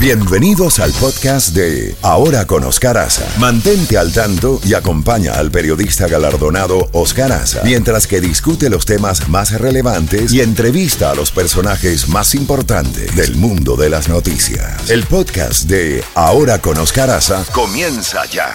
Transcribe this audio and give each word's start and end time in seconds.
Bienvenidos 0.00 0.78
al 0.78 0.92
podcast 0.92 1.56
de 1.56 1.96
Ahora 2.02 2.46
con 2.46 2.62
Oscar 2.62 2.96
Aza. 2.98 3.26
Mantente 3.40 3.98
al 3.98 4.12
tanto 4.12 4.60
y 4.64 4.74
acompaña 4.74 5.32
al 5.32 5.50
periodista 5.50 6.06
galardonado 6.06 6.88
Oscar 6.92 7.32
Aza 7.32 7.62
mientras 7.64 8.06
que 8.06 8.20
discute 8.20 8.70
los 8.70 8.86
temas 8.86 9.28
más 9.28 9.60
relevantes 9.60 10.32
y 10.32 10.40
entrevista 10.40 11.10
a 11.10 11.16
los 11.16 11.32
personajes 11.32 12.08
más 12.08 12.36
importantes 12.36 13.16
del 13.16 13.34
mundo 13.34 13.74
de 13.74 13.90
las 13.90 14.08
noticias. 14.08 14.88
El 14.88 15.02
podcast 15.02 15.64
de 15.64 16.04
Ahora 16.14 16.60
con 16.60 16.78
Oscar 16.78 17.10
Aza 17.10 17.44
comienza 17.52 18.24
ya. 18.26 18.54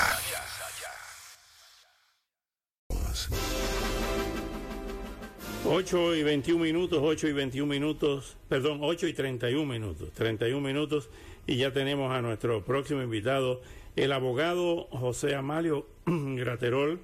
Ocho 5.65 6.13
y 6.13 6.23
21 6.23 6.63
minutos, 6.63 6.99
8 7.01 7.27
y 7.27 7.33
21 7.33 7.67
minutos, 7.67 8.37
perdón, 8.47 8.79
8 8.81 9.07
y 9.07 9.13
31 9.13 9.65
minutos, 9.65 10.11
31 10.13 10.61
minutos 10.61 11.09
y 11.45 11.57
ya 11.57 11.71
tenemos 11.71 12.11
a 12.11 12.21
nuestro 12.21 12.63
próximo 12.63 13.01
invitado, 13.01 13.61
el 13.95 14.11
abogado 14.11 14.88
José 14.91 15.35
Amalio 15.35 15.85
Graterol, 16.05 16.99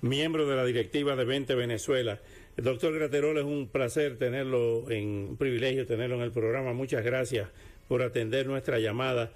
miembro 0.00 0.48
de 0.48 0.56
la 0.56 0.64
directiva 0.64 1.14
de 1.16 1.24
20 1.24 1.54
Venezuela. 1.54 2.20
El 2.56 2.64
doctor 2.64 2.94
Graterol, 2.94 3.36
es 3.36 3.44
un 3.44 3.68
placer 3.68 4.16
tenerlo, 4.16 4.90
en, 4.90 5.28
un 5.30 5.36
privilegio 5.36 5.86
tenerlo 5.86 6.16
en 6.16 6.22
el 6.22 6.32
programa. 6.32 6.72
Muchas 6.72 7.04
gracias 7.04 7.48
por 7.86 8.02
atender 8.02 8.46
nuestra 8.46 8.78
llamada. 8.78 9.30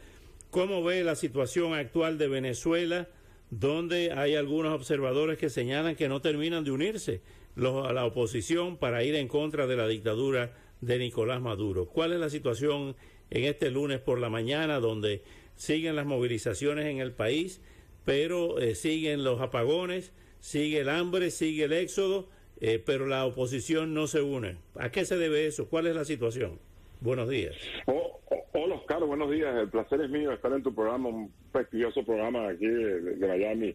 ¿Cómo 0.51 0.83
ve 0.83 1.05
la 1.05 1.15
situación 1.15 1.75
actual 1.75 2.17
de 2.17 2.29
Venezuela, 2.29 3.09
donde 3.51 4.13
hay 4.13 4.37
algunos 4.37 4.73
observadores 4.73 5.39
que 5.39 5.51
señalan 5.51 5.97
que 5.97 6.09
no 6.09 6.21
terminan 6.21 6.65
de 6.65 6.71
unirse 6.71 7.21
a 7.57 7.93
la 7.93 8.07
oposición 8.07 8.79
para 8.79 9.05
ir 9.05 9.15
en 9.17 9.29
contra 9.29 9.67
de 9.67 9.77
la 9.77 9.87
dictadura 9.87 10.53
de 10.81 10.99
Nicolás 10.99 11.41
Maduro? 11.41 11.87
¿Cuál 11.87 12.13
es 12.13 12.21
la 12.21 12.31
situación 12.31 12.97
en 13.31 13.45
este 13.45 13.71
lunes 13.71 14.01
por 14.01 14.19
la 14.19 14.29
mañana, 14.29 14.81
donde 14.81 15.23
siguen 15.55 15.97
las 15.97 16.07
movilizaciones 16.07 16.87
en 16.87 16.99
el 16.99 17.13
país, 17.13 17.63
pero 18.05 18.59
eh, 18.59 18.75
siguen 18.75 19.25
los 19.25 19.41
apagones, 19.41 20.13
sigue 20.41 20.81
el 20.81 20.89
hambre, 20.89 21.31
sigue 21.31 21.65
el 21.65 21.73
éxodo, 21.73 22.29
eh, 22.61 22.83
pero 22.85 23.07
la 23.07 23.25
oposición 23.25 23.95
no 23.95 24.07
se 24.07 24.21
une. 24.21 24.57
¿A 24.77 24.91
qué 24.91 25.05
se 25.05 25.17
debe 25.17 25.47
eso? 25.47 25.69
¿Cuál 25.69 25.87
es 25.87 25.95
la 25.95 26.05
situación? 26.05 26.59
Buenos 27.01 27.29
días. 27.29 27.57
Oh, 27.87 28.21
oh, 28.31 28.45
hola 28.53 28.75
Oscar, 28.77 29.05
buenos 29.05 29.31
días. 29.31 29.55
El 29.57 29.69
placer 29.69 30.01
es 30.01 30.11
mío 30.11 30.33
estar 30.33 30.53
en 30.53 30.63
tu 30.63 30.75
programa, 30.75 31.09
un 31.09 31.33
prestigioso 31.53 32.05
programa 32.05 32.49
aquí 32.49 32.67
de, 32.67 33.27
Miami. 33.27 33.75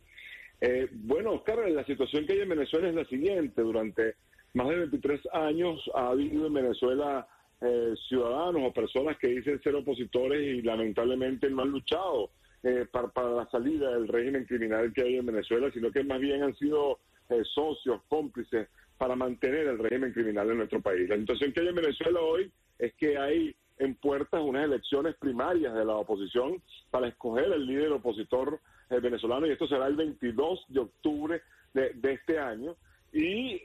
Eh, 0.61 0.87
bueno, 0.91 1.33
Oscar, 1.33 1.69
la 1.69 1.85
situación 1.85 2.25
que 2.25 2.33
hay 2.33 2.41
en 2.41 2.49
Venezuela 2.49 2.89
es 2.89 2.95
la 2.95 3.05
siguiente. 3.05 3.61
Durante 3.61 4.15
más 4.55 4.69
de 4.69 4.77
23 4.77 5.21
años 5.33 5.79
ha 5.93 6.09
habido 6.09 6.47
en 6.47 6.53
Venezuela 6.53 7.27
eh, 7.61 7.93
ciudadanos 8.07 8.61
o 8.65 8.73
personas 8.73 9.17
que 9.17 9.27
dicen 9.27 9.61
ser 9.61 9.75
opositores 9.75 10.41
y 10.41 10.61
lamentablemente 10.61 11.49
no 11.49 11.61
han 11.61 11.71
luchado 11.71 12.31
eh, 12.63 12.85
para, 12.89 13.29
la 13.31 13.49
salida 13.49 13.91
del 13.91 14.07
régimen 14.07 14.45
criminal 14.45 14.93
que 14.93 15.03
hay 15.03 15.17
en 15.17 15.25
Venezuela, 15.25 15.69
sino 15.73 15.91
que 15.91 16.03
más 16.03 16.19
bien 16.19 16.41
han 16.41 16.55
sido 16.55 16.99
eh, 17.29 17.41
socios, 17.53 18.01
cómplices 18.07 18.69
para 18.97 19.15
mantener 19.15 19.67
el 19.67 19.77
régimen 19.77 20.13
criminal 20.13 20.49
en 20.49 20.57
nuestro 20.57 20.81
país. 20.81 21.09
La 21.09 21.17
situación 21.17 21.51
que 21.51 21.59
hay 21.59 21.67
en 21.67 21.75
Venezuela 21.75 22.21
hoy 22.21 22.51
es 22.79 22.93
que 22.95 23.17
hay 23.17 23.53
en 23.77 23.95
puertas 23.95 24.41
unas 24.41 24.63
elecciones 24.63 25.15
primarias 25.15 25.73
de 25.73 25.83
la 25.83 25.95
oposición 25.95 26.61
para 26.91 27.09
escoger 27.09 27.51
el 27.51 27.65
líder 27.65 27.91
opositor 27.91 28.61
venezolano 28.89 29.47
y 29.47 29.51
esto 29.51 29.67
será 29.67 29.87
el 29.87 29.97
22 29.97 30.65
de 30.69 30.79
octubre 30.79 31.41
de, 31.73 31.91
de 31.95 32.13
este 32.13 32.39
año 32.39 32.75
y 33.11 33.59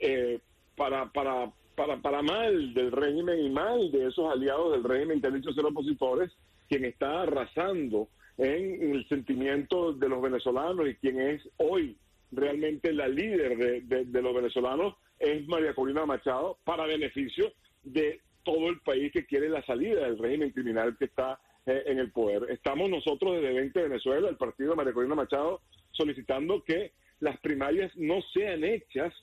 para, 0.75 1.11
para 1.11 1.51
para, 1.75 2.01
para 2.01 2.21
mal 2.21 2.73
del 2.73 2.91
régimen 2.91 3.39
y 3.39 3.49
mal 3.49 3.91
de 3.91 4.07
esos 4.07 4.31
aliados 4.31 4.71
del 4.73 4.83
régimen 4.83 5.21
que 5.21 5.27
han 5.27 5.35
dicho 5.35 5.53
ser 5.53 5.65
opositores, 5.65 6.31
quien 6.67 6.85
está 6.85 7.21
arrasando 7.21 8.07
en 8.37 8.95
el 8.95 9.07
sentimiento 9.07 9.93
de 9.93 10.09
los 10.09 10.21
venezolanos 10.21 10.87
y 10.87 10.95
quien 10.95 11.19
es 11.19 11.41
hoy 11.57 11.97
realmente 12.31 12.93
la 12.93 13.07
líder 13.07 13.85
de, 13.85 14.21
los 14.21 14.33
venezolanos 14.33 14.95
es 15.19 15.45
María 15.47 15.73
Corina 15.73 16.05
Machado 16.05 16.57
para 16.63 16.85
beneficio 16.85 17.51
de 17.83 18.21
todo 18.43 18.69
el 18.69 18.79
país 18.79 19.11
que 19.11 19.25
quiere 19.25 19.49
la 19.49 19.63
salida 19.65 20.05
del 20.05 20.17
régimen 20.17 20.51
criminal 20.51 20.95
que 20.97 21.05
está 21.05 21.39
eh, 21.65 21.83
en 21.85 21.99
el 21.99 22.11
poder. 22.11 22.47
Estamos 22.49 22.89
nosotros 22.89 23.33
desde 23.33 23.53
20 23.53 23.83
Venezuela, 23.83 24.29
el 24.29 24.37
partido 24.37 24.71
de 24.71 24.77
María 24.77 24.93
Corina 24.93 25.13
Machado, 25.13 25.61
solicitando 25.91 26.63
que 26.63 26.93
las 27.19 27.39
primarias 27.41 27.91
no 27.97 28.21
sean 28.33 28.63
hechas 28.63 29.13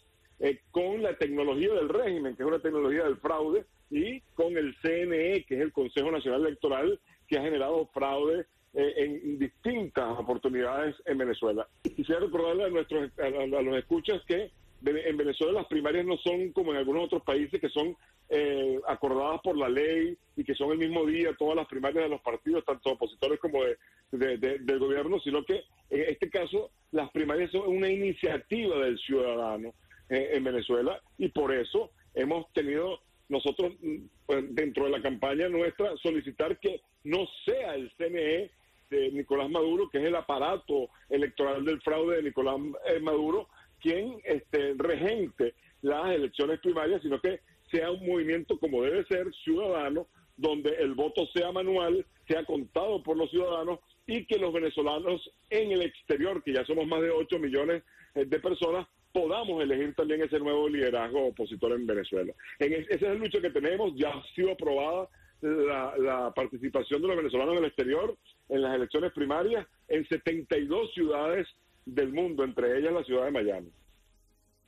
eh, 0.40 0.60
con 0.70 1.02
la 1.02 1.16
tecnología 1.16 1.72
del 1.74 1.88
régimen, 1.88 2.36
que 2.36 2.42
es 2.42 2.48
una 2.48 2.60
tecnología 2.60 3.04
del 3.04 3.16
fraude, 3.16 3.64
y 3.90 4.20
con 4.34 4.56
el 4.56 4.76
CNE, 4.82 5.44
que 5.44 5.56
es 5.56 5.60
el 5.60 5.72
Consejo 5.72 6.10
Nacional 6.10 6.46
Electoral, 6.46 7.00
que 7.26 7.38
ha 7.38 7.42
generado 7.42 7.86
fraude 7.92 8.46
eh, 8.74 8.94
en 8.96 9.38
distintas 9.38 10.18
oportunidades 10.18 10.94
en 11.06 11.18
Venezuela. 11.18 11.66
Quisiera 11.82 12.20
recordarle 12.20 12.64
a, 12.64 12.68
nuestros, 12.68 13.10
a, 13.18 13.30
los 13.62 13.76
escuchas 13.76 14.22
que 14.26 14.50
en 14.84 15.16
Venezuela 15.16 15.54
las 15.54 15.66
primarias 15.66 16.06
no 16.06 16.16
son 16.18 16.52
como 16.52 16.72
en 16.72 16.78
algunos 16.78 17.06
otros 17.06 17.22
países 17.22 17.60
que 17.60 17.68
son 17.70 17.96
eh, 18.28 18.78
acordadas 18.86 19.40
por 19.42 19.56
la 19.56 19.68
ley 19.68 20.16
y 20.36 20.44
que 20.44 20.54
son 20.54 20.70
el 20.70 20.78
mismo 20.78 21.04
día 21.06 21.34
todas 21.36 21.56
las 21.56 21.66
primarias 21.66 22.04
de 22.04 22.10
los 22.10 22.20
partidos, 22.20 22.64
tanto 22.64 22.90
opositores 22.90 23.40
como 23.40 23.64
de, 24.12 24.36
del 24.38 24.78
gobierno, 24.78 25.18
sino 25.20 25.44
que 25.44 25.64
en 25.90 26.00
este 26.02 26.30
caso 26.30 26.70
las 26.92 27.10
primarias 27.10 27.50
son 27.50 27.68
una 27.68 27.90
iniciativa 27.90 28.78
del 28.78 28.98
ciudadano 28.98 29.74
eh, 30.08 30.30
en 30.32 30.44
Venezuela 30.44 31.00
y 31.18 31.28
por 31.28 31.54
eso 31.54 31.90
hemos 32.14 32.50
tenido 32.52 33.00
nosotros 33.28 33.72
mm, 33.80 33.96
pues, 34.26 34.54
dentro 34.54 34.84
de 34.84 34.90
la 34.90 35.02
campaña 35.02 35.48
nuestra 35.48 35.96
solicitar 36.02 36.58
que 36.58 36.80
no 37.04 37.26
sea 37.44 37.74
el 37.74 37.90
CNE 37.96 38.50
de 38.90 39.12
Nicolás 39.12 39.50
Maduro, 39.50 39.88
que 39.90 39.98
es 39.98 40.04
el 40.04 40.16
aparato 40.16 40.88
electoral 41.10 41.64
del 41.64 41.80
fraude 41.82 42.16
de 42.16 42.22
Nicolás 42.22 42.56
eh, 42.86 43.00
Maduro, 43.00 43.48
quien 43.80 44.18
este, 44.24 44.74
regente 44.76 45.54
las 45.82 46.10
elecciones 46.10 46.58
primarias, 46.60 47.02
sino 47.02 47.20
que 47.20 47.40
sea 47.70 47.90
un 47.90 48.06
movimiento 48.06 48.58
como 48.58 48.82
debe 48.82 49.04
ser, 49.04 49.26
ciudadano, 49.44 50.06
donde 50.36 50.70
el 50.76 50.94
voto 50.94 51.26
sea 51.34 51.52
manual, 51.52 52.04
sea 52.26 52.44
contado 52.44 53.02
por 53.02 53.16
los 53.16 53.30
ciudadanos 53.30 53.80
y 54.06 54.24
que 54.24 54.38
los 54.38 54.52
venezolanos 54.52 55.30
en 55.50 55.72
el 55.72 55.82
exterior, 55.82 56.42
que 56.42 56.54
ya 56.54 56.64
somos 56.64 56.86
más 56.86 57.02
de 57.02 57.10
8 57.10 57.38
millones 57.38 57.82
eh, 58.14 58.24
de 58.24 58.40
personas, 58.40 58.86
podamos 59.18 59.60
elegir 59.60 59.94
también 59.96 60.22
ese 60.22 60.38
nuevo 60.38 60.68
liderazgo 60.68 61.26
opositor 61.26 61.72
en 61.72 61.86
Venezuela. 61.86 62.32
En 62.60 62.72
esa 62.72 62.94
es 62.94 63.02
la 63.02 63.14
lucha 63.14 63.40
que 63.40 63.50
tenemos, 63.50 63.92
ya 63.96 64.10
ha 64.10 64.22
sido 64.34 64.52
aprobada 64.52 65.08
la, 65.42 66.32
participación 66.36 67.02
de 67.02 67.08
los 67.08 67.16
venezolanos 67.16 67.54
en 67.54 67.58
el 67.58 67.64
exterior 67.64 68.16
en 68.48 68.62
las 68.62 68.76
elecciones 68.76 69.12
primarias 69.12 69.66
en 69.88 70.06
72 70.06 70.92
ciudades 70.94 71.48
del 71.84 72.12
mundo, 72.12 72.44
entre 72.44 72.78
ellas 72.78 72.92
la 72.92 73.02
ciudad 73.02 73.24
de 73.24 73.32
Miami. 73.32 73.70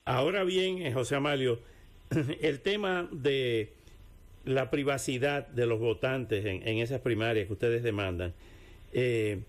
Ahora 0.04 0.42
bien, 0.42 0.82
eh, 0.82 0.92
José 0.92 1.14
Amalio, 1.14 1.60
el 2.40 2.60
tema 2.60 3.08
de 3.12 3.72
la 4.44 4.68
privacidad 4.70 5.46
de 5.46 5.66
los 5.66 5.78
votantes 5.78 6.44
en, 6.44 6.66
en 6.66 6.78
esas 6.78 7.00
primarias 7.00 7.46
que 7.46 7.52
ustedes 7.52 7.84
demandan, 7.84 8.34
eh, 8.92 9.42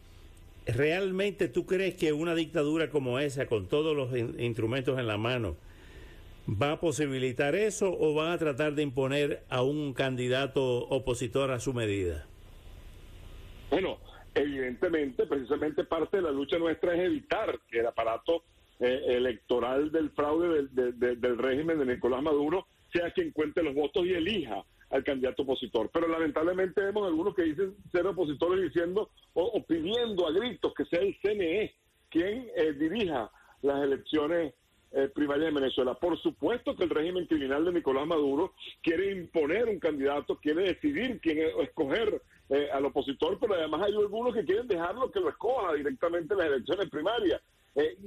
¿realmente 0.65 1.47
tú 1.47 1.65
crees 1.65 1.95
que 1.95 2.13
una 2.13 2.35
dictadura 2.35 2.89
como 2.89 3.19
esa, 3.19 3.47
con 3.47 3.67
todos 3.67 3.95
los 3.95 4.15
instrumentos 4.39 4.99
en 4.99 5.07
la 5.07 5.17
mano, 5.17 5.57
va 6.49 6.73
a 6.73 6.79
posibilitar 6.79 7.55
eso 7.55 7.95
o 7.97 8.13
van 8.13 8.31
a 8.31 8.37
tratar 8.37 8.73
de 8.73 8.83
imponer 8.83 9.43
a 9.49 9.61
un 9.63 9.93
candidato 9.93 10.87
opositor 10.89 11.51
a 11.51 11.59
su 11.59 11.73
medida? 11.73 12.25
Bueno, 13.69 13.99
evidentemente, 14.35 15.25
precisamente 15.25 15.83
parte 15.83 16.17
de 16.17 16.23
la 16.23 16.31
lucha 16.31 16.57
nuestra 16.57 16.93
es 16.95 17.01
evitar 17.01 17.59
que 17.69 17.79
el 17.79 17.87
aparato 17.87 18.43
eh, 18.79 19.03
electoral 19.07 19.91
del 19.91 20.09
fraude 20.11 20.67
del 20.71 21.37
régimen 21.37 21.79
de 21.79 21.85
Nicolás 21.85 22.21
Maduro 22.21 22.67
sea 22.91 23.11
quien 23.11 23.31
cuente 23.31 23.63
los 23.63 23.73
votos 23.73 24.05
y 24.05 24.13
elija 24.13 24.63
al 24.91 25.03
candidato 25.03 25.43
opositor. 25.43 25.89
Pero 25.91 26.07
lamentablemente 26.07 26.81
vemos 26.81 27.07
algunos 27.07 27.33
que 27.33 27.43
dicen 27.43 27.75
ser 27.91 28.05
opositores 28.05 28.61
diciendo 28.61 29.09
o, 29.33 29.63
pidiendo 29.63 30.27
a 30.27 30.31
gritos 30.31 30.73
que 30.73 30.85
sea 30.85 30.99
el 30.99 31.17
CNE 31.21 31.73
quien 32.09 32.49
eh, 32.55 32.73
dirija 32.73 33.31
las 33.61 33.83
elecciones 33.83 34.53
eh, 34.91 35.09
primarias 35.15 35.53
de 35.53 35.59
Venezuela. 35.59 35.93
Por 35.93 36.21
supuesto 36.21 36.75
que 36.75 36.83
el 36.83 36.89
régimen 36.89 37.25
criminal 37.25 37.63
de 37.63 37.71
Nicolás 37.71 38.05
Maduro 38.05 38.53
quiere 38.83 39.11
imponer 39.11 39.69
un 39.69 39.79
candidato, 39.79 40.35
quiere 40.35 40.63
decidir 40.63 41.21
quién 41.21 41.39
escoger 41.61 42.21
eh, 42.49 42.67
al 42.73 42.85
opositor, 42.85 43.37
pero 43.39 43.53
además 43.53 43.83
hay 43.85 43.93
algunos 43.93 44.33
que 44.33 44.43
quieren 44.43 44.67
dejarlo 44.67 45.09
que 45.09 45.21
lo 45.21 45.29
escoja 45.29 45.73
directamente 45.73 46.33
en 46.33 46.39
las 46.39 46.47
elecciones 46.47 46.89
primarias. 46.89 47.41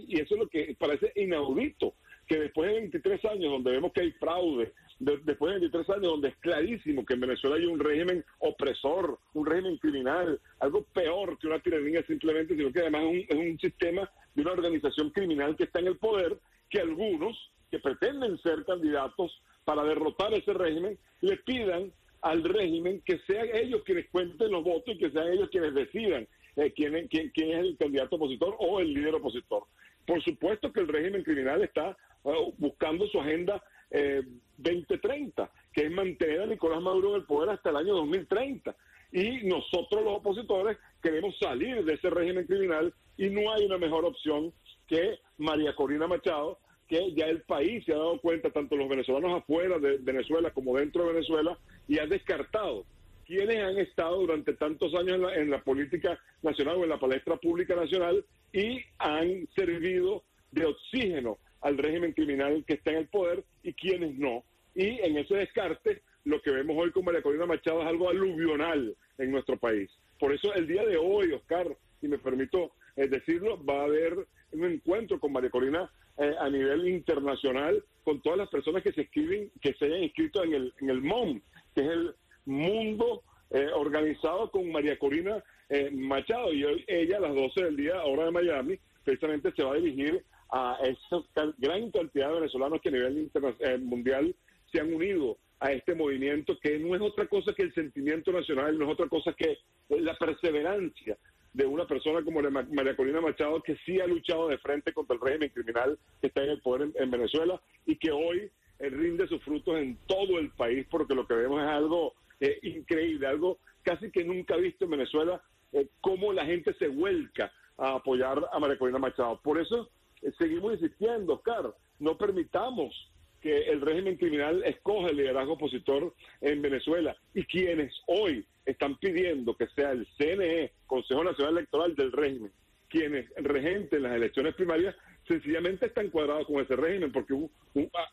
y 0.07 0.21
eso 0.21 0.35
es 0.35 0.41
lo 0.41 0.47
que 0.49 0.77
parece 0.79 1.11
inaudito, 1.17 1.95
que 2.27 2.39
después 2.39 2.71
de 2.71 2.81
23 2.81 3.25
años 3.25 3.53
donde 3.53 3.71
vemos 3.71 3.93
que 3.93 4.03
hay 4.03 4.11
fraude, 4.13 4.75
después 4.99 5.55
de 5.55 5.61
23 5.61 5.91
años, 5.91 6.03
donde 6.03 6.29
es 6.29 6.37
clarísimo 6.37 7.05
que 7.05 7.15
en 7.15 7.21
Venezuela 7.21 7.57
hay 7.57 7.67
un 7.67 7.79
régimen 7.79 8.25
opresor, 8.39 9.19
un 9.35 9.47
régimen 9.47 9.77
criminal, 9.79 10.41
algo 10.61 10.85
peor 10.93 11.39
que 11.39 11.47
una 11.47 11.61
tiranía 11.61 12.05
simplemente, 12.07 12.57
sino 12.57 12.73
que 12.73 12.81
además 12.81 13.03
es 13.29 13.37
un, 13.37 13.59
sistema 13.59 14.11
de 14.35 14.43
una 14.43 14.53
organización 14.53 15.11
criminal 15.11 15.57
que 15.57 15.65
está 15.65 15.81
en 15.81 15.89
el 15.89 15.99
poder, 15.99 16.39
que 16.71 16.81
algunos 16.81 17.37
que 17.71 17.79
pretenden 17.79 18.39
ser 18.39 18.65
candidatos 18.65 19.33
para 19.65 19.83
derrotar 19.85 20.33
ese 20.35 20.53
régimen 20.53 20.99
le 21.21 21.37
pidan 21.39 21.93
al 22.23 22.43
régimen 22.45 23.03
que 23.05 23.19
sean 23.27 23.49
ellos 23.53 23.83
quienes 23.85 24.09
cuenten 24.11 24.51
los 24.51 24.65
votos 24.65 24.95
y 24.95 24.99
que 24.99 25.11
sean 25.11 25.29
ellos 25.29 25.49
quienes 25.51 25.75
decidan 25.75 26.27
eh, 26.57 26.73
quién, 26.75 27.09
quién, 27.09 27.31
quién, 27.35 27.51
es 27.51 27.59
el 27.59 27.77
candidato 27.77 28.17
opositor 28.17 28.57
o 28.59 28.81
el 28.81 28.95
líder 28.95 29.15
opositor. 29.17 29.65
Por 30.07 30.23
supuesto 30.23 30.73
que 30.73 30.81
el 30.81 30.89
régimen 30.89 31.23
criminal 31.23 31.63
está 31.63 31.97
uh, 32.23 32.53
buscando 32.59 33.07
su 33.09 33.21
agenda 33.21 33.63
eh, 33.95 34.23
2030, 34.59 35.51
que 35.73 35.83
es 35.83 35.91
mantener 35.91 36.43
a 36.43 36.47
Nicolás 36.47 36.83
Maduro 36.83 37.11
en 37.11 37.21
el 37.21 37.27
poder 37.27 37.51
hasta 37.51 37.71
el 37.71 37.77
año 37.77 37.95
2030. 37.95 38.75
Y 39.13 39.47
nosotros 39.47 40.05
los 40.05 40.19
opositores 40.19 40.77
queremos 41.01 41.39
salir 41.39 41.85
de 41.85 41.95
ese 41.95 42.11
régimen 42.11 42.45
criminal 42.45 42.93
y 43.17 43.31
no 43.31 43.53
hay 43.53 43.65
una 43.65 43.79
mejor 43.79 44.05
opción 44.05 44.53
que 44.89 45.21
María 45.39 45.77
Corina 45.77 46.09
Machado, 46.09 46.59
que 46.89 47.15
ya 47.15 47.27
el 47.27 47.43
país 47.43 47.85
se 47.85 47.93
ha 47.93 47.99
dado 47.99 48.21
cuenta, 48.21 48.51
tanto 48.51 48.75
los 48.77 48.89
venezolanos 48.89 49.41
afuera 49.41 49.79
de 49.79 49.99
Venezuela 49.99 50.51
como 50.51 50.77
dentro 50.77 51.05
de 51.05 51.13
Venezuela, 51.13 51.57
y 51.87 52.01
ha 52.01 52.07
descartado 52.07 52.85
quienes 53.25 53.63
han 53.63 53.79
estado 53.79 54.21
durante 54.21 54.55
tantos 54.55 54.93
años 54.95 55.15
en 55.15 55.23
la, 55.23 55.35
en 55.37 55.51
la, 55.51 55.63
política 55.63 56.19
nacional 56.43 56.77
o 56.77 56.83
en 56.83 56.91
la 56.91 56.99
palestra 56.99 57.37
pública 57.37 57.75
nacional 57.77 58.25
y 58.53 58.81
han 58.99 59.49
servido 59.55 60.25
de 60.51 60.67
oxígeno 60.67 61.39
al 61.65 61.79
régimen 61.79 62.13
criminal 62.13 62.65
que 62.67 62.75
está 62.75 62.93
en 62.93 62.99
el 62.99 63.09
poder 63.09 63.45
y 63.63 63.73
quienes 63.73 64.17
no. 64.17 64.45
Y 64.75 65.01
en 65.01 65.19
ese 65.19 65.35
descarte, 65.35 66.03
lo 66.25 66.41
que 66.41 66.51
vemos 66.51 66.77
hoy 66.79 66.93
con 66.93 67.05
María 67.05 67.23
Corina 67.23 67.47
Machado 67.47 67.83
es 67.83 67.89
algo 67.89 68.09
aluvional 68.11 68.97
en 69.19 69.31
nuestro 69.31 69.59
país. 69.59 69.91
Por 70.19 70.33
eso 70.33 70.55
el 70.55 70.67
día 70.67 70.85
de 70.85 70.97
hoy, 70.97 71.33
Oscar, 71.33 71.77
y 72.01 72.09
me 72.09 72.19
permito 72.19 72.73
eh, 72.97 73.09
decirlo, 73.09 73.63
va 73.65 73.81
a 73.81 73.85
haber 73.85 74.15
un 74.53 74.65
encuentro 74.65 75.19
con 75.19 75.33
María 75.33 75.51
Corina 75.51 75.91
eh, 76.19 76.35
a 76.39 76.49
nivel 76.49 76.87
internacional 76.87 77.83
con 78.05 78.21
todas 78.21 78.39
las 78.39 78.49
personas 78.49 78.83
que 78.83 78.93
se 78.93 79.01
escriben, 79.03 79.51
que 79.61 79.73
se 79.75 79.87
hayan 79.87 80.05
inscrito 80.05 80.45
en 80.45 80.55
el, 80.55 80.75
en 80.81 80.91
el 80.91 81.01
MOM, 81.01 81.41
que 81.75 81.81
es 81.81 81.89
el 81.89 82.15
Mundo 82.45 83.23
eh, 83.51 83.69
organizado 83.75 84.51
con 84.51 84.71
María 84.71 84.99
Corina 84.99 85.43
eh, 85.69 85.91
Machado. 85.91 86.53
Y 86.53 86.65
hoy 86.65 86.85
ella 86.87 87.17
a 87.17 87.21
las 87.21 87.35
12 87.35 87.65
del 87.65 87.77
día, 87.77 88.05
hora 88.05 88.27
de 88.27 88.31
Miami, 88.31 88.79
precisamente 89.03 89.53
se 89.53 89.63
va 89.63 89.73
a 89.73 89.77
dirigir 89.77 90.25
a 90.51 90.79
esa 90.83 91.55
gran 91.59 91.91
cantidad 91.91 92.29
de 92.29 92.35
venezolanos 92.35 92.81
que 92.81 92.89
a 92.89 92.93
nivel 92.93 93.31
eh, 93.61 93.79
mundial 93.79 94.35
se 94.73 94.81
han 94.81 94.93
unido 94.93 95.39
a 95.61 95.73
este 95.73 95.95
movimiento 95.95 96.59
que 96.61 96.79
no 96.79 96.95
es 96.95 97.01
otra 97.01 97.27
cosa 97.27 97.55
que 97.55 97.63
el 97.63 97.75
sentimiento 97.75 98.33
nacional, 98.33 98.79
no 98.79 98.85
es 98.85 98.93
otra 98.93 99.09
cosa 99.09 99.33
que 99.33 99.59
la 99.89 100.15
perseverancia 100.17 101.17
de 101.55 101.67
una 101.67 101.87
persona 101.87 102.23
como 102.23 102.43
María 102.43 102.97
Corina 102.97 103.21
Machado 103.21 103.63
que 103.63 103.77
sí 103.87 104.01
ha 104.01 104.07
luchado 104.07 104.49
de 104.49 104.59
frente 104.59 104.93
contra 104.93 105.15
el 105.15 105.23
régimen 105.23 105.51
criminal 105.51 105.99
que 106.21 106.27
está 106.27 106.43
en 106.43 106.51
el 106.51 106.61
poder 106.61 106.91
en, 106.97 107.11
Venezuela 107.11 107.61
y 107.87 107.97
que 107.97 108.11
hoy 108.11 108.51
eh, 108.81 108.91
rinde 108.91 109.29
sus 109.29 109.43
frutos 109.43 109.79
en 109.79 109.97
todo 110.07 110.39
el 110.39 110.51
país 110.51 110.85
porque 110.91 111.15
lo 111.15 111.27
que 111.27 111.35
vemos 111.35 111.63
es 111.63 111.69
algo 111.69 112.15
eh, 112.41 112.59
increíble, 112.63 113.27
algo 113.27 113.59
casi 113.83 114.11
que 114.11 114.25
nunca 114.25 114.57
visto 114.57 114.85
en 114.85 114.91
Venezuela, 114.91 115.41
eh, 115.73 115.87
cómo 116.01 116.33
la 116.33 116.45
gente 116.45 116.75
se 116.75 116.89
vuelca 116.89 117.53
a 117.79 117.95
apoyar 117.95 118.49
a 118.53 118.59
María 118.59 118.79
Corina 118.79 118.99
Machado. 118.99 119.41
Por 119.43 119.61
eso 119.61 119.91
seguimos 120.39 120.75
insistiendo, 120.75 121.35
Oscar, 121.35 121.75
no 121.99 122.17
permitamos 122.17 122.95
que 123.41 123.69
el 123.69 123.81
régimen 123.83 124.17
criminal 124.17 124.63
escoja 124.65 125.11
el 125.11 125.19
liderazgo 125.19 125.53
opositor 125.53 126.15
en 126.41 126.63
Venezuela. 126.63 127.15
Y 127.35 127.45
quienes 127.45 127.93
hoy 128.07 128.47
están 128.65 128.97
pidiendo 128.97 129.55
que 129.55 129.67
sea 129.69 129.93
el 129.93 130.07
CNE, 130.17 130.73
Consejo 130.87 131.23
Nacional 131.23 131.59
Electoral 131.59 131.95
del 131.95 132.13
régimen, 132.13 132.51
quienes 132.89 133.29
regenten 133.37 134.05
las 134.05 134.15
elecciones 134.15 134.55
primarias, 134.55 134.95
sencillamente 135.29 135.87
están 135.87 136.09
cuadrados 136.09 136.47
con 136.47 136.61
ese 136.63 136.77
régimen, 136.77 137.13
porque 137.13 137.35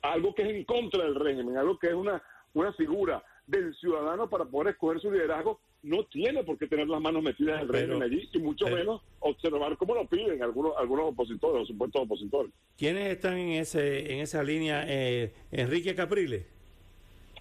algo 0.02 0.36
que 0.36 0.42
es 0.44 0.50
en 0.50 0.66
contra 0.66 1.04
del 1.04 1.16
régimen, 1.16 1.58
algo 1.58 1.80
que 1.80 1.88
es 1.88 1.94
una, 1.94 2.22
una 2.54 2.74
figura 2.74 3.24
del 3.48 3.76
ciudadano 3.76 4.30
para 4.30 4.46
poder 4.46 4.74
escoger 4.74 5.02
su 5.02 5.12
liderazgo, 5.12 5.60
no 5.84 6.06
tiene 6.06 6.44
por 6.44 6.58
qué 6.58 6.68
tener 6.68 6.88
las 6.88 7.02
manos 7.02 7.24
metidas 7.24 7.56
en 7.56 7.62
el 7.62 7.70
régimen 7.70 8.04
allí 8.04 8.30
y 8.32 8.40
mucho 8.40 8.66
menos 8.68 9.02
observar 9.20 9.76
cómo 9.78 9.96
lo 9.96 10.08
piden 10.08 10.44
algunos 10.44 10.74
algunos 10.78 11.10
opositores, 11.10 11.60
los 11.60 11.68
supuestos 11.68 12.04
opositores. 12.04 12.52
¿Quiénes 12.78 13.12
están 13.12 13.38
en 13.38 13.50
ese 13.54 14.14
en 14.14 14.20
esa 14.20 14.44
línea? 14.44 14.86
Eh, 14.88 15.34
Enrique 15.52 15.96
Capriles. 15.96 16.46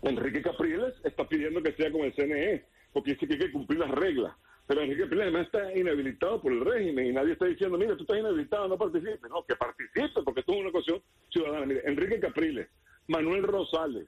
Enrique 0.03 0.41
Capriles 0.41 0.95
está 1.05 1.29
pidiendo 1.29 1.63
que 1.63 1.73
sea 1.73 1.93
con 1.93 2.03
el 2.03 2.15
CNE, 2.15 2.65
porque 2.93 3.13
dice 3.13 3.27
que 3.27 3.35
hay 3.35 3.39
que 3.39 3.53
cumplir 3.53 3.81
las 3.81 3.91
reglas. 3.91 4.35
Pero 4.67 4.83
Enrique 4.83 5.03
Capriles 5.03 5.25
además 5.25 5.47
está 5.47 5.77
inhabilitado 5.77 6.41
por 6.41 6.53
el 6.53 6.65
régimen 6.65 7.07
y 7.07 7.13
nadie 7.13 7.33
está 7.33 7.45
diciendo, 7.47 7.77
mira, 7.77 7.97
tú 7.97 8.05
estás 8.05 8.19
inhabilitado, 8.19 8.69
no 8.69 8.79
participes. 8.79 9.29
No, 9.29 9.45
que 9.45 9.57
participe, 9.57 10.23
porque 10.25 10.41
esto 10.41 10.53
es 10.53 10.61
una 10.61 10.71
cuestión 10.71 11.03
ciudadana. 11.29 11.67
Mire, 11.67 11.83
Enrique 11.85 12.21
Capriles, 12.21 12.69
Manuel 13.09 13.43
Rosales, 13.43 14.07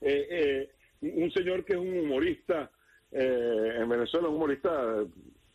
eh, 0.00 0.26
eh, 0.30 0.70
un 1.02 1.30
señor 1.32 1.64
que 1.64 1.74
es 1.74 1.78
un 1.78 1.98
humorista 1.98 2.70
eh, 3.10 3.76
en 3.78 3.88
Venezuela, 3.88 4.28
un 4.28 4.36
humorista, 4.36 5.04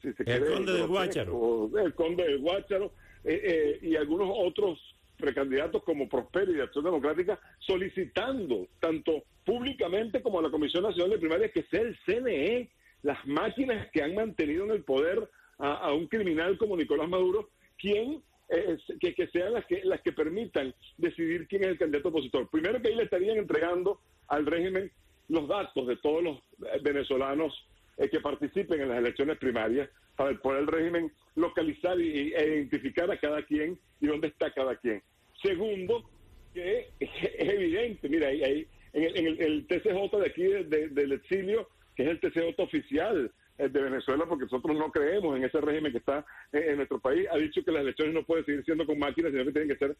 si 0.01 0.13
se 0.13 0.23
el 0.23 0.45
Conde 0.45 0.73
del 0.73 0.87
Guácharo. 0.87 1.69
El 1.77 1.93
Conde 1.93 2.23
del 2.23 2.39
Guácharo 2.39 2.93
eh, 3.23 3.41
eh, 3.43 3.79
y 3.81 3.95
algunos 3.95 4.29
otros 4.31 4.79
precandidatos 5.17 5.83
como 5.83 6.07
Prospero 6.07 6.51
y 6.51 6.55
de 6.55 6.63
Acción 6.63 6.85
Democrática 6.85 7.39
solicitando 7.59 8.67
tanto 8.79 9.23
públicamente 9.43 10.21
como 10.21 10.39
a 10.39 10.43
la 10.43 10.51
Comisión 10.51 10.83
Nacional 10.83 11.11
de 11.11 11.17
Primarias 11.17 11.51
que 11.51 11.63
sea 11.63 11.81
el 11.81 11.97
CNE, 12.05 12.69
las 13.01 13.25
máquinas 13.25 13.89
que 13.91 14.03
han 14.03 14.13
mantenido 14.13 14.65
en 14.65 14.71
el 14.71 14.83
poder 14.83 15.27
a, 15.57 15.73
a 15.73 15.93
un 15.93 16.07
criminal 16.07 16.57
como 16.57 16.77
Nicolás 16.77 17.09
Maduro, 17.09 17.49
quien 17.79 18.21
eh, 18.49 18.77
que, 19.01 19.13
que, 19.13 19.27
sean 19.27 19.53
las 19.53 19.65
que 19.65 19.81
las 19.83 20.01
que 20.01 20.13
permitan 20.13 20.73
decidir 20.97 21.47
quién 21.47 21.63
es 21.63 21.69
el 21.69 21.77
candidato 21.77 22.09
opositor. 22.09 22.49
Primero 22.49 22.81
que 22.81 22.87
ahí 22.87 22.95
le 22.95 23.03
estarían 23.03 23.37
entregando 23.37 23.99
al 24.27 24.45
régimen 24.45 24.89
los 25.29 25.47
datos 25.47 25.87
de 25.87 25.97
todos 25.97 26.23
los 26.23 26.37
eh, 26.37 26.79
venezolanos 26.81 27.53
eh, 27.97 28.09
que 28.09 28.19
participen 28.19 28.81
en 28.81 28.89
las 28.89 28.99
elecciones 28.99 29.37
primarias 29.37 29.89
para 30.15 30.37
poder 30.39 30.61
el 30.61 30.67
régimen 30.67 31.11
localizar 31.35 31.99
y, 31.99 32.33
e 32.33 32.55
identificar 32.55 33.09
a 33.11 33.19
cada 33.19 33.43
quien 33.43 33.77
y 33.99 34.07
dónde 34.07 34.29
está 34.29 34.51
cada 34.51 34.75
quien. 34.77 35.01
Segundo, 35.41 36.09
que 36.53 36.89
es 36.99 37.09
evidente, 37.37 38.09
mira, 38.09 38.27
ahí, 38.27 38.67
en, 38.93 39.27
el, 39.27 39.41
el, 39.41 39.67
TCJ 39.67 40.17
de 40.17 40.25
aquí 40.25 40.43
del 40.43 41.11
exilio, 41.11 41.67
que 41.95 42.03
es 42.03 42.09
el 42.09 42.19
TCJ 42.19 42.59
oficial 42.61 43.31
eh, 43.59 43.69
de 43.69 43.81
Venezuela, 43.81 44.25
porque 44.27 44.45
nosotros 44.45 44.75
no 44.75 44.91
creemos 44.91 45.37
en 45.37 45.43
ese 45.43 45.61
régimen 45.61 45.91
que 45.91 45.99
está 45.99 46.25
en, 46.51 46.77
nuestro 46.77 46.99
país, 46.99 47.27
ha 47.31 47.37
dicho 47.37 47.63
que 47.63 47.71
las 47.71 47.83
elecciones 47.83 48.15
no 48.15 48.23
pueden 48.23 48.45
seguir 48.45 48.63
siendo 48.63 48.87
con 48.87 48.97
máquinas, 48.97 49.31
sino 49.31 49.45
que 49.45 49.51
tienen 49.51 49.69
que 49.69 49.85
ser 49.85 49.97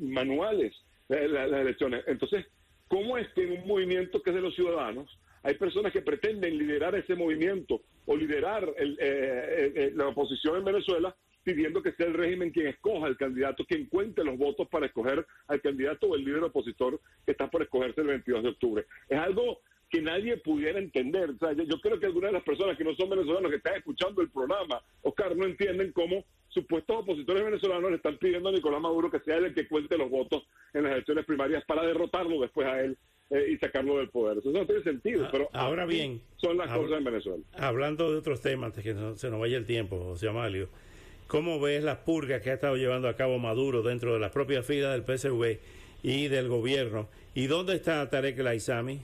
manuales 0.00 0.74
las 1.08 1.52
elecciones. 1.52 2.04
Entonces, 2.06 2.46
¿Cómo 2.88 3.18
es 3.18 3.28
que 3.34 3.44
en 3.44 3.60
un 3.62 3.66
movimiento 3.66 4.22
que 4.22 4.30
es 4.30 4.36
de 4.36 4.42
los 4.42 4.54
ciudadanos 4.54 5.18
hay 5.42 5.54
personas 5.54 5.92
que 5.92 6.02
pretenden 6.02 6.58
liderar 6.58 6.94
ese 6.94 7.14
movimiento 7.14 7.80
o 8.06 8.16
liderar 8.16 8.68
el, 8.76 8.92
eh, 8.92 8.96
eh, 9.00 9.72
eh, 9.74 9.92
la 9.94 10.08
oposición 10.08 10.56
en 10.56 10.64
Venezuela 10.64 11.14
pidiendo 11.44 11.80
que 11.80 11.92
sea 11.92 12.06
el 12.06 12.14
régimen 12.14 12.50
quien 12.50 12.66
escoja 12.66 13.06
el 13.06 13.16
candidato, 13.16 13.64
quien 13.64 13.86
cuente 13.86 14.24
los 14.24 14.36
votos 14.36 14.66
para 14.68 14.86
escoger 14.86 15.24
al 15.46 15.60
candidato 15.60 16.08
o 16.08 16.16
el 16.16 16.24
líder 16.24 16.42
opositor 16.42 17.00
que 17.24 17.32
está 17.32 17.48
por 17.48 17.62
escogerse 17.62 18.00
el 18.00 18.08
22 18.08 18.42
de 18.42 18.48
octubre? 18.48 18.86
Es 19.08 19.18
algo 19.18 19.60
que 19.90 20.02
nadie 20.02 20.36
pudiera 20.38 20.78
entender. 20.78 21.30
O 21.30 21.38
sea, 21.38 21.52
yo 21.52 21.80
creo 21.80 21.98
que 21.98 22.06
algunas 22.06 22.30
de 22.30 22.38
las 22.38 22.44
personas 22.44 22.76
que 22.76 22.84
no 22.84 22.94
son 22.94 23.10
venezolanos 23.10 23.50
que 23.50 23.58
están 23.58 23.76
escuchando 23.76 24.22
el 24.22 24.30
programa, 24.30 24.82
Oscar, 25.02 25.36
no 25.36 25.46
entienden 25.46 25.92
cómo 25.92 26.24
supuestos 26.48 26.96
opositores 26.96 27.44
venezolanos 27.44 27.90
le 27.90 27.96
están 27.96 28.16
pidiendo 28.16 28.48
a 28.48 28.52
Nicolás 28.52 28.80
Maduro 28.80 29.10
que 29.10 29.20
sea 29.20 29.36
el 29.36 29.54
que 29.54 29.68
cuente 29.68 29.98
los 29.98 30.10
votos 30.10 30.44
en 30.72 30.84
las 30.84 30.92
elecciones 30.92 31.24
primarias 31.26 31.62
para 31.66 31.86
derrotarlo 31.86 32.40
después 32.40 32.66
a 32.66 32.80
él 32.80 32.96
eh, 33.30 33.50
y 33.52 33.58
sacarlo 33.58 33.98
del 33.98 34.08
poder. 34.08 34.38
Eso 34.38 34.50
no 34.50 34.66
tiene 34.66 34.82
sentido, 34.82 35.24
ah, 35.24 35.28
pero 35.30 35.48
ahora 35.52 35.84
bien, 35.84 36.20
son 36.36 36.56
las 36.56 36.72
cosas 36.72 36.98
en 36.98 37.04
Venezuela. 37.04 37.44
Hablando 37.58 38.10
de 38.10 38.18
otros 38.18 38.40
temas, 38.40 38.72
que 38.72 38.94
no, 38.94 39.16
se 39.16 39.30
nos 39.30 39.38
vaya 39.38 39.56
el 39.56 39.66
tiempo, 39.66 39.98
José 39.98 40.28
Amalio, 40.28 40.68
¿cómo 41.26 41.60
ves 41.60 41.84
las 41.84 41.98
purgas 41.98 42.40
que 42.40 42.50
ha 42.50 42.54
estado 42.54 42.76
llevando 42.76 43.08
a 43.08 43.16
cabo 43.16 43.38
Maduro 43.38 43.82
dentro 43.82 44.14
de 44.14 44.20
las 44.20 44.32
propias 44.32 44.66
filas 44.66 44.92
del 44.92 45.04
PSV 45.04 45.58
y 46.02 46.28
del 46.28 46.48
gobierno? 46.48 47.08
¿Y 47.34 47.48
dónde 47.48 47.74
está 47.74 48.08
Tarek 48.08 48.38
Laizami? 48.38 49.00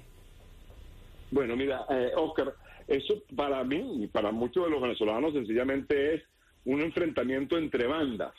Bueno, 1.33 1.57
mira, 1.57 1.87
eh, 1.89 2.13
Oscar, 2.15 2.55
eso 2.87 3.23
para 3.35 3.65
mí 3.65 4.05
y 4.05 4.07
para 4.07 4.31
muchos 4.33 4.67
de 4.67 4.71
los 4.71 4.83
venezolanos 4.83 5.33
sencillamente 5.33 6.17
es 6.17 6.23
un 6.67 6.83
enfrentamiento 6.83 7.57
entre 7.57 7.87
bandas. 7.87 8.35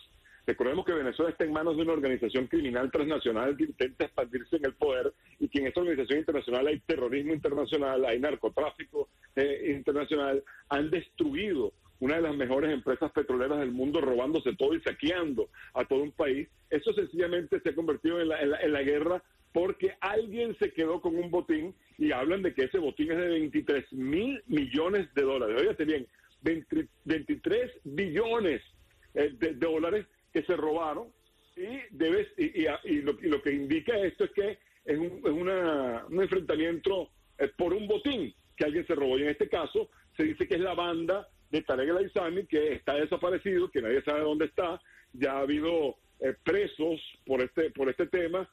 Recordemos 0.46 0.86
que 0.86 0.94
Venezuela 0.94 1.32
está 1.32 1.44
en 1.44 1.54
manos 1.54 1.76
de 1.76 1.82
una 1.82 1.94
organización 1.94 2.46
criminal 2.46 2.92
transnacional 2.92 3.58
que 3.58 3.64
intenta 3.64 4.06
expandirse 4.06 4.58
en 4.58 4.66
el 4.66 4.76
poder 4.76 5.12
y 5.40 5.48
que 5.48 5.60
en 5.60 5.68
esta 5.68 5.82
organización 5.82 6.20
internacional 6.20 6.68
hay 6.68 6.82
terrorismo 6.82 7.34
internacional, 7.34 8.06
hay 8.06 8.20
narcotráfico 8.20 9.10
eh, 9.36 9.74
internacional, 9.76 10.44
han 10.70 10.92
destruido 10.92 11.74
una 12.00 12.18
de 12.18 12.22
las 12.22 12.36
mejores 12.36 12.72
empresas 12.72 13.12
petroleras 13.12 13.58
del 13.58 13.72
mundo 13.72 14.02
robándose 14.02 14.54
todo 14.56 14.76
y 14.76 14.82
saqueando 14.82 15.50
a 15.74 15.84
todo 15.86 16.04
un 16.04 16.12
país. 16.12 16.48
Eso 16.70 16.94
sencillamente 16.94 17.60
se 17.60 17.70
ha 17.70 17.76
convertido 17.76 18.22
en 18.22 18.28
la, 18.28 18.40
en 18.40 18.72
la 18.72 18.84
guerra 18.84 19.24
porque 19.54 19.96
alguien 20.02 20.58
se 20.58 20.72
quedó 20.74 21.00
con 21.00 21.16
un 21.16 21.32
botín 21.32 21.74
y 21.98 22.12
hablan 22.12 22.42
de 22.42 22.54
que 22.54 22.64
ese 22.64 22.80
botín 22.80 23.12
es 23.12 23.18
de 23.18 23.28
23 23.28 23.94
mil 23.94 24.44
millones 24.48 25.14
de 25.14 25.22
dólares. 25.22 25.62
Oígate 25.62 25.86
bien, 25.86 26.08
23 26.42 27.72
billones 27.84 28.62
eh, 29.14 29.32
de, 29.40 29.54
dólares 29.54 30.06
que 30.34 30.44
se 30.44 30.58
robaron 30.58 31.08
y, 31.56 31.80
debes, 31.92 32.28
y, 32.38 32.66
y, 32.84 33.02
lo, 33.02 33.42
que 33.42 33.52
indica 33.54 33.98
esto 34.00 34.26
es 34.26 34.32
que 34.32 34.58
es 34.86 34.98
un, 34.98 35.22
una, 35.30 36.06
un 36.10 36.22
enfrentamiento 36.22 37.10
eh, 37.38 37.50
por 37.56 37.74
un 37.74 37.88
botín 37.88 38.34
robó. 38.96 39.18
Y 39.18 39.24
en 39.24 39.30
este 39.30 39.50
caso 39.50 39.90
se 40.18 40.24
dice 40.24 40.48
que 40.48 40.56
es 40.56 40.62
la 40.62 40.74
banda 40.74 41.28
de 41.52 41.62
Tarek 41.62 41.90
El 41.90 41.98
Aizami 41.98 42.46
que 42.46 42.74
está 42.74 42.96
desaparecido, 42.96 43.70
que 43.70 43.82
nadie 43.82 44.02
sabe 44.04 44.22
dónde 44.22 44.46
está. 44.46 44.82
Ya 45.14 45.34
ha 45.34 45.42
habido 45.42 45.98
eh, 46.20 46.34
presos 46.44 47.00
por 47.26 47.42
este, 47.42 47.70
por 47.72 47.90
este 47.90 48.08
tema. 48.08 48.50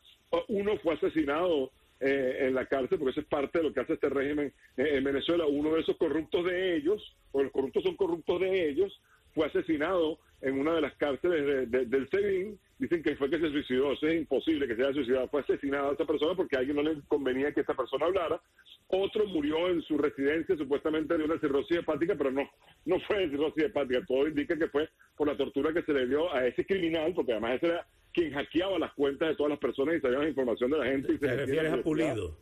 Uno 0.51 0.77
fue 0.79 0.95
asesinado 0.95 1.71
eh, 2.01 2.47
en 2.47 2.55
la 2.55 2.67
cárcel, 2.67 2.99
porque 2.99 3.13
eso 3.13 3.21
es 3.21 3.27
parte 3.27 3.59
de 3.59 3.65
lo 3.65 3.73
que 3.73 3.81
hace 3.81 3.95
este 3.95 4.09
régimen 4.09 4.53
en 4.77 5.05
Venezuela. 5.05 5.47
Uno 5.47 5.75
de 5.75 5.81
esos 5.81 5.97
corruptos 5.97 6.45
de 6.45 6.77
ellos, 6.77 7.17
o 7.33 7.43
los 7.43 7.53
corruptos 7.53 7.83
son 7.85 7.97
corruptos 7.97 8.41
de 8.41 8.69
ellos, 8.69 9.01
fue 9.35 9.47
asesinado 9.47 10.19
en 10.43 10.59
una 10.59 10.75
de 10.75 10.81
las 10.81 10.95
cárceles 10.97 11.71
del 11.71 12.09
SEBIN. 12.09 12.59
Dicen 12.79 13.03
que 13.03 13.15
fue 13.17 13.29
que 13.29 13.39
se 13.39 13.51
suicidó. 13.51 13.93
Eso 13.93 14.09
es 14.09 14.17
imposible 14.17 14.67
que 14.67 14.75
se 14.75 14.83
haya 14.83 14.95
suicidado. 14.95 15.29
Fue 15.29 15.43
asesinado 15.43 15.91
a 15.91 15.93
esa 15.93 16.07
persona 16.07 16.35
porque 16.35 16.57
a 16.57 16.61
alguien 16.61 16.77
no 16.77 16.83
le 16.83 17.01
convenía 17.07 17.53
que 17.53 17.61
esta 17.61 17.75
persona 17.75 18.07
hablara. 18.07 18.41
Otro 18.89 19.27
murió 19.27 19.69
en 19.69 19.83
su 19.83 19.99
residencia 19.99 20.57
supuestamente 20.57 21.17
de 21.17 21.25
una 21.25 21.39
cirrosis 21.39 21.79
hepática, 21.79 22.15
pero 22.17 22.33
no, 22.33 22.49
no 22.87 22.99
fue 23.01 23.19
de 23.19 23.31
cirrosis 23.31 23.65
hepática. 23.65 24.03
Todo 24.07 24.27
indica 24.27 24.59
que 24.59 24.69
fue 24.69 24.89
por 25.17 25.29
la 25.29 25.37
tortura 25.37 25.73
que 25.75 25.83
se 25.83 25.93
le 25.93 26.07
dio 26.07 26.33
a 26.33 26.47
ese 26.47 26.65
criminal, 26.65 27.13
porque 27.15 27.33
además 27.33 27.57
ese 27.57 27.67
era 27.67 27.87
quien 28.13 28.33
hackeaba 28.33 28.79
las 28.79 28.93
cuentas 28.93 29.29
de 29.29 29.37
todas 29.37 29.51
las 29.51 29.59
personas 29.59 29.97
y 29.97 30.01
sabía 30.01 30.19
la 30.19 30.29
información 30.29 30.71
de 30.71 30.79
la 30.79 30.87
gente. 30.87 31.13
Y 31.13 31.19
¿Te 31.19 31.37
refieres 31.37 31.73
a 31.73 31.83
Pulido? 31.83 32.37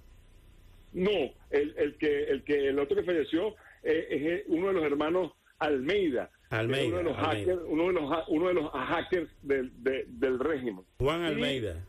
No, 0.92 1.10
el, 1.50 1.74
el, 1.76 1.96
que, 1.96 2.24
el, 2.24 2.42
que, 2.44 2.68
el 2.68 2.78
otro 2.78 2.96
que 2.96 3.02
falleció 3.02 3.54
eh, 3.82 4.06
es 4.10 4.44
uno 4.48 4.68
de 4.68 4.72
los 4.74 4.84
hermanos 4.84 5.32
Almeida 5.58 6.30
Almeida, 6.50 6.86
uno 6.86 6.96
de 6.96 7.04
los 7.04 7.16
hackers, 7.16 7.60
uno 7.66 7.86
de 7.88 7.92
los, 7.92 8.28
uno 8.28 8.48
de 8.48 8.54
los 8.54 8.70
hackers 8.70 9.30
del, 9.42 9.70
del 9.82 10.38
régimen. 10.38 10.84
Juan 10.98 11.22
Almeida. 11.22 11.84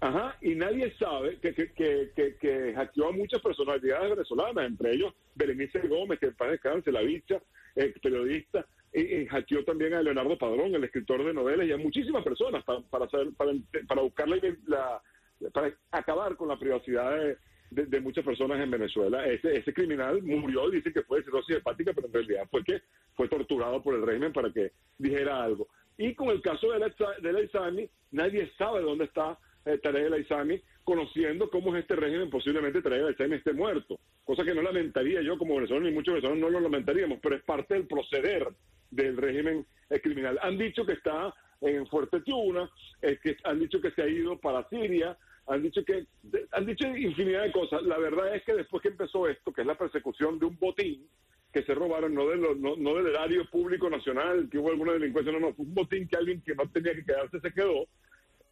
ajá, 0.00 0.36
y 0.42 0.54
nadie 0.54 0.92
sabe 0.98 1.38
que, 1.40 1.54
que, 1.54 1.72
que, 1.72 2.36
que, 2.38 2.74
hackeó 2.74 3.08
a 3.08 3.12
muchas 3.12 3.40
personalidades 3.40 4.10
venezolanas, 4.10 4.66
entre 4.66 4.92
ellos 4.92 5.14
Berenice 5.34 5.78
Gómez, 5.88 6.18
que 6.18 6.32
paz 6.32 6.50
descanse, 6.50 6.92
la 6.92 7.00
bicha, 7.00 7.40
el 7.74 7.94
periodista, 7.94 8.66
y, 8.94 9.26
hackeó 9.26 9.64
también 9.64 9.94
a 9.94 10.02
Leonardo 10.02 10.38
Padrón, 10.38 10.74
el 10.74 10.84
escritor 10.84 11.24
de 11.24 11.34
novelas, 11.34 11.66
y 11.66 11.72
a 11.72 11.76
muchísimas 11.76 12.22
personas 12.22 12.64
para, 12.64 12.80
para, 12.82 13.06
para, 13.36 13.52
para 13.88 14.02
buscar 14.02 14.28
la, 14.28 15.02
para 15.52 15.74
acabar 15.90 16.36
con 16.36 16.48
la 16.48 16.58
privacidad 16.58 17.18
de 17.18 17.36
de, 17.74 18.00
muchas 18.00 18.24
personas 18.24 18.60
en 18.60 18.70
Venezuela. 18.70 19.26
Ese, 19.26 19.56
ese 19.56 19.72
criminal 19.72 20.22
murió, 20.22 20.70
dice 20.70 20.92
que 20.92 21.02
fue 21.02 21.22
cirrosis 21.22 21.56
hepática, 21.56 21.92
pero 21.92 22.06
en 22.06 22.12
realidad 22.12 22.46
fue 22.50 22.62
que 22.64 22.82
fue 23.14 23.28
torturado 23.28 23.82
por 23.82 23.94
el 23.94 24.02
régimen 24.02 24.32
para 24.32 24.52
que 24.52 24.72
dijera 24.98 25.42
algo. 25.42 25.68
Y 25.96 26.14
con 26.14 26.28
el 26.28 26.40
caso 26.42 26.72
de 26.72 26.78
la, 26.78 26.88
de 26.88 27.90
nadie 28.10 28.50
sabe 28.58 28.80
dónde 28.82 29.04
está 29.04 29.38
eh, 29.64 29.78
Tarek 29.78 30.12
el 30.12 30.62
conociendo 30.82 31.48
cómo 31.48 31.74
es 31.74 31.82
este 31.82 31.96
régimen, 31.96 32.30
posiblemente 32.30 32.82
Tarek 32.82 33.18
el 33.18 33.32
esté 33.32 33.52
muerto. 33.52 33.98
Cosa 34.24 34.44
que 34.44 34.54
no 34.54 34.62
lamentaría 34.62 35.22
yo 35.22 35.38
como 35.38 35.56
venezolano, 35.56 35.86
ni 35.86 35.92
muchos 35.92 36.14
venezolanos 36.14 36.40
no 36.40 36.50
lo 36.50 36.60
lamentaríamos, 36.60 37.18
pero 37.22 37.36
es 37.36 37.42
parte 37.42 37.74
del 37.74 37.86
proceder 37.86 38.48
del 38.90 39.16
régimen 39.16 39.66
criminal. 40.02 40.38
Han 40.42 40.58
dicho 40.58 40.84
que 40.84 40.92
está 40.92 41.34
en 41.60 41.86
Fuerte 41.86 42.20
Tiuna, 42.20 42.70
eh, 43.02 43.18
que 43.22 43.36
han 43.44 43.58
dicho 43.58 43.80
que 43.80 43.90
se 43.92 44.02
ha 44.02 44.08
ido 44.08 44.38
para 44.38 44.68
Siria, 44.68 45.16
han 45.46 45.62
dicho 45.62 45.84
que 45.84 46.06
han 46.52 46.66
dicho 46.66 46.86
infinidad 46.88 47.44
de 47.44 47.52
cosas. 47.52 47.82
La 47.82 47.98
verdad 47.98 48.34
es 48.34 48.42
que 48.44 48.54
después 48.54 48.82
que 48.82 48.88
empezó 48.88 49.28
esto, 49.28 49.52
que 49.52 49.60
es 49.60 49.66
la 49.66 49.76
persecución 49.76 50.38
de 50.38 50.46
un 50.46 50.58
botín 50.58 51.06
que 51.52 51.62
se 51.62 51.74
robaron, 51.74 52.14
no, 52.14 52.28
de 52.28 52.36
no, 52.36 52.76
no, 52.76 52.94
del 52.94 53.06
erario 53.08 53.48
público 53.50 53.88
nacional, 53.88 54.48
que 54.50 54.58
hubo 54.58 54.70
alguna 54.70 54.94
delincuencia, 54.94 55.32
no, 55.32 55.38
no, 55.38 55.54
fue 55.54 55.64
un 55.64 55.74
botín 55.74 56.08
que 56.08 56.16
alguien 56.16 56.40
que 56.40 56.54
no 56.54 56.68
tenía 56.70 56.94
que 56.94 57.04
quedarse 57.04 57.38
se 57.40 57.52
quedó. 57.52 57.86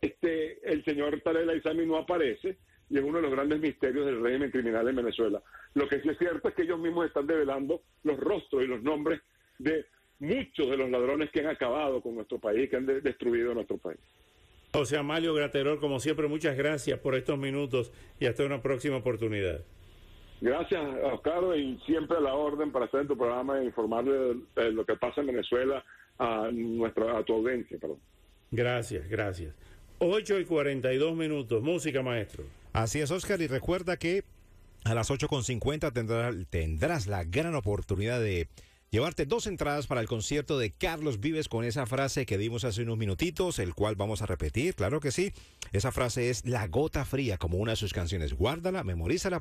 Este, 0.01 0.61
el 0.71 0.85
señor 0.85 1.21
Tarela 1.21 1.55
Isami 1.55 1.87
no 1.87 1.97
aparece 1.97 2.59
y 2.91 2.99
es 2.99 3.05
uno 3.05 3.17
de 3.17 3.23
los 3.23 3.33
grandes 3.33 3.59
misterios 3.61 4.07
del 4.07 4.23
régimen 4.23 4.51
criminal 4.51 4.87
en 4.87 4.97
Venezuela. 4.97 5.43
Lo 5.75 5.89
que 5.89 6.01
sí 6.01 6.11
es 6.11 6.19
cierto 6.19 6.49
es 6.49 6.55
que 6.55 6.62
ellos 6.62 6.79
mismos 6.79 7.07
están 7.07 7.27
develando 7.27 7.83
los 8.05 8.19
rostros 8.21 8.62
y 8.62 8.67
los 8.67 8.83
nombres 8.83 9.21
de 9.59 9.87
muchos 10.23 10.71
de 10.71 10.76
los 10.76 10.88
ladrones 10.88 11.31
que 11.31 11.41
han 11.41 11.49
acabado 11.49 12.00
con 12.00 12.14
nuestro 12.14 12.38
país, 12.38 12.71
que 12.71 12.76
han 12.76 12.87
destruido 12.87 13.52
nuestro 13.55 13.76
país. 13.76 13.99
José 14.73 14.97
Amalio 14.97 15.35
Graterol, 15.35 15.81
como 15.81 15.99
siempre, 15.99 16.29
muchas 16.29 16.57
gracias 16.57 16.99
por 17.00 17.17
estos 17.17 17.37
minutos 17.38 17.93
y 18.21 18.26
hasta 18.26 18.45
una 18.45 18.62
próxima 18.62 18.97
oportunidad. 18.97 19.61
Gracias, 20.41 20.81
Oscar, 21.12 21.57
y 21.57 21.79
siempre 21.85 22.17
a 22.17 22.21
la 22.21 22.35
orden 22.35 22.73
para 22.73 22.87
estar 22.87 23.00
en 23.00 23.09
tu 23.09 23.17
programa 23.17 23.61
e 23.61 23.64
informarle 23.64 24.37
de, 24.57 24.73
lo 24.73 24.87
que 24.87 24.97
pasa 24.97 25.21
en 25.21 25.26
Venezuela 25.26 25.85
a, 26.19 26.50
nuestra, 26.52 27.19
a 27.19 27.25
tu 27.25 27.35
audiencia. 27.35 27.76
Perdón. 27.79 27.99
Gracias, 28.50 29.09
gracias. 29.09 29.55
8 29.99 30.41
y 30.41 30.45
42 30.45 31.17
minutos. 31.17 31.62
Música, 31.62 32.02
maestro. 32.02 32.45
Así 32.73 33.00
es, 33.00 33.11
Oscar, 33.11 33.41
y 33.41 33.49
recuerda 33.49 33.97
que 33.97 34.25
a 34.85 34.95
las 34.95 35.11
8.50 35.11 35.93
tendrás, 35.93 36.35
tendrás 36.49 37.07
la 37.07 37.25
gran 37.25 37.55
oportunidad 37.55 38.21
de 38.21 38.49
llevarte 38.93 39.25
dos 39.25 39.47
entradas 39.47 39.87
para 39.87 40.03
el 40.03 40.07
concierto 40.07 40.59
de 40.59 40.71
Carlos 40.71 41.19
Vives 41.19 41.49
con 41.49 41.65
esa 41.65 41.87
frase 41.87 42.27
que 42.27 42.37
dimos 42.37 42.65
hace 42.65 42.83
unos 42.83 42.99
minutitos, 42.99 43.59
el 43.59 43.75
cual 43.75 43.97
vamos 43.97 44.21
a 44.21 44.27
repetir, 44.27 44.75
claro 44.75 45.01
que 45.01 45.11
sí. 45.11 45.33
Esa 45.73 45.93
frase 45.93 46.29
es 46.29 46.45
La 46.45 46.69
gota 46.69 47.07
fría, 47.07 47.39
como 47.39 47.57
una 47.57 47.73
de 47.73 47.77
sus 47.77 47.95
canciones. 47.95 48.35
Guárdala, 48.35 48.85
memorízala. 48.85 49.41